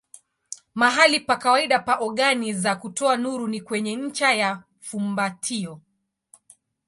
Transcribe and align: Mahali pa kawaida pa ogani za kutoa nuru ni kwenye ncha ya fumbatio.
Mahali 0.79 1.17
pa 1.27 1.35
kawaida 1.43 1.79
pa 1.79 1.95
ogani 2.07 2.53
za 2.53 2.75
kutoa 2.75 3.17
nuru 3.17 3.47
ni 3.47 3.61
kwenye 3.61 3.95
ncha 3.95 4.33
ya 4.33 4.63
fumbatio. 4.79 5.81